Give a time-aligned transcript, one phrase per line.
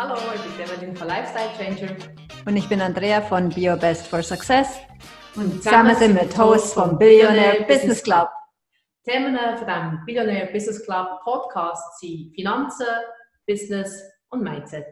[0.00, 1.96] Hallo, ich bin Evelyn von Lifestyle Changer.
[2.46, 4.78] Und ich bin Andrea von BioBest for Success.
[5.34, 8.28] Und zusammen sind wir Hosts vom Billionaire Business Club.
[9.02, 12.86] Themen von dem Billionaire Business Club Podcast sind Finanzen,
[13.44, 14.86] Business und Mindset.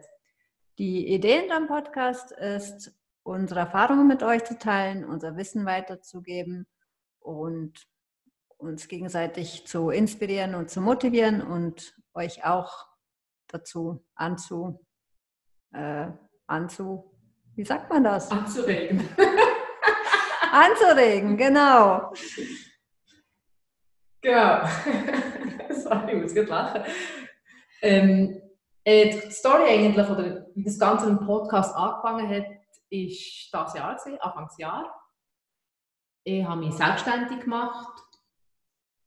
[0.77, 2.91] Die Idee in dem Podcast ist,
[3.23, 6.67] unsere Erfahrungen mit euch zu teilen, unser Wissen weiterzugeben
[7.19, 7.87] und
[8.57, 12.87] uns gegenseitig zu inspirieren und zu motivieren und euch auch
[13.47, 14.85] dazu anzu,
[15.73, 16.07] äh,
[16.47, 17.11] anzu,
[17.55, 18.31] wie sagt man das?
[18.31, 19.07] Anzuregen.
[20.51, 22.13] Anzuregen, genau.
[24.21, 24.63] Genau.
[25.69, 26.83] Sorry, ich muss gerade lachen.
[27.81, 28.41] Ähm,
[28.83, 32.45] äh, die Story eigentlich, oder wie das Ganze im Podcast angefangen hat,
[32.89, 34.93] ist das Jahr, Anfangsjahr.
[36.23, 38.01] Ich habe mich selbstständig gemacht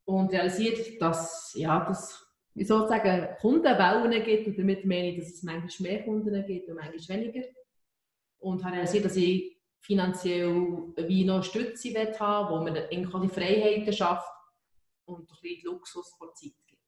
[0.04, 5.42] und realisiert, dass ja, das wie sozusagen Kundenwellen gibt und damit meine ich, dass es
[5.42, 7.46] manchmal mehr Kunden gibt und manchmal weniger.
[8.38, 10.48] Und habe realisiert, dass ich finanziell
[10.96, 14.30] wie noch Stütze haben wo man irgendwie Freiheiten schafft
[15.04, 16.80] und ein bisschen Luxus vor Zeit gibt.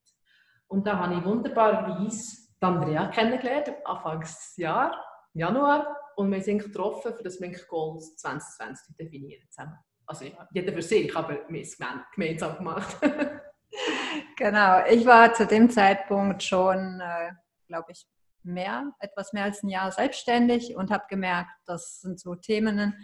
[0.69, 5.05] Und da habe ich wunderbarerweise Andrea kennengelernt, Anfangsjahr,
[5.35, 9.79] Januar, und wir sind getroffen, für das wir Goals 2020 definieren zusammen.
[10.07, 11.79] Also jeder für sich, aber wir haben es
[12.15, 12.97] gemeinsam gemacht.
[14.37, 17.33] genau, ich war zu dem Zeitpunkt schon, äh,
[17.67, 18.07] glaube ich,
[18.43, 22.95] mehr, etwas mehr als ein Jahr selbstständig und habe gemerkt, das sind so Themen,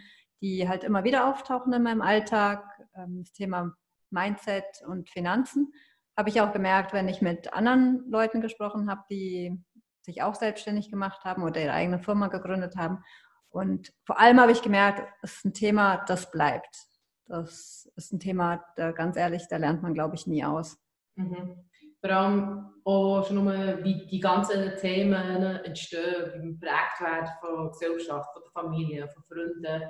[0.41, 2.63] die halt immer wieder auftauchen in meinem Alltag.
[2.95, 3.73] Ähm, das Thema
[4.09, 5.73] Mindset und Finanzen
[6.17, 9.57] habe ich auch gemerkt, wenn ich mit anderen Leuten gesprochen habe, die
[10.01, 13.03] sich auch selbstständig gemacht haben oder ihre eigene Firma gegründet haben.
[13.49, 16.87] Und vor allem habe ich gemerkt, es ist ein Thema, das bleibt.
[17.25, 20.77] Das ist ein Thema, da, ganz ehrlich, da lernt man, glaube ich, nie aus.
[21.19, 21.55] Mhm.
[22.01, 25.13] Vor allem auch schon nur, wie die ganzen Themen
[25.63, 29.83] entstehen, wie man prägt wird von der Gesellschaft, von der Familie, von Freunden.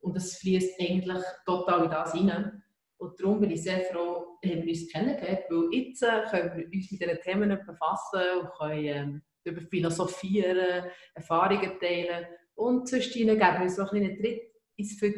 [0.00, 2.62] Und das fließt eigentlich total in das hinein.
[2.96, 6.64] Und darum bin ich sehr froh, haben wir uns kennengelernt, weil jetzt äh, können wir
[6.66, 10.84] uns mit diesen Themen befassen und können ähm, über philosophieren,
[11.14, 12.26] Erfahrungen teilen
[12.60, 14.42] und zwischen ihnen geben wir uns noch einen Tritt
[14.76, 15.12] ins für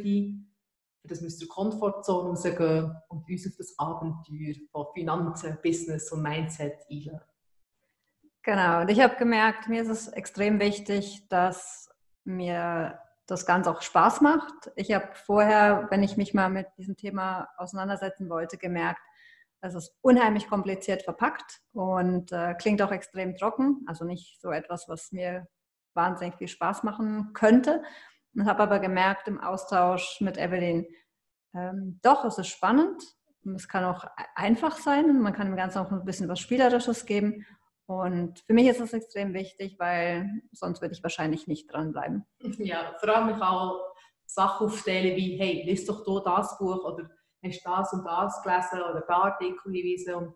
[1.04, 6.22] dass wir aus der Komfortzone rausgehen und uns auf das Abenteuer von Finanzen, Business und
[6.22, 7.20] Mindset einladen.
[8.44, 11.88] Genau, und ich habe gemerkt, mir ist es extrem wichtig, dass
[12.24, 14.70] mir das Ganze auch Spaß macht.
[14.74, 19.00] Ich habe vorher, wenn ich mich mal mit diesem Thema auseinandersetzen wollte, gemerkt,
[19.60, 23.84] es ist unheimlich kompliziert verpackt und äh, klingt auch extrem trocken.
[23.86, 25.46] Also nicht so etwas, was mir
[25.94, 27.82] wahnsinnig viel Spaß machen könnte.
[28.34, 30.86] Und habe aber gemerkt im Austausch mit Evelyn,
[31.54, 33.02] ähm, doch, es ist spannend.
[33.56, 34.04] Es kann auch
[34.34, 35.20] einfach sein.
[35.20, 37.44] Man kann dem Ganzen auch ein bisschen was Spielerisches geben.
[37.86, 42.24] Und für mich ist das extrem wichtig, weil sonst würde ich wahrscheinlich nicht dranbleiben.
[42.58, 43.80] Ja, vor allem ich auch
[44.24, 47.10] Sachen aufteilen wie, hey, liest doch hier das Buch oder
[47.42, 50.14] hast das und das gelesen oder da Artikel hinweisen.
[50.14, 50.34] Und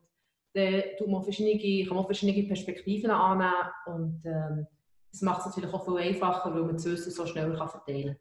[0.55, 3.53] dann man verschiedene, kann man verschiedene Perspektiven annehmen
[3.87, 4.67] und ähm,
[5.17, 8.19] das macht es natürlich auch viel einfacher, weil man das Wissen so schnell kann verteilen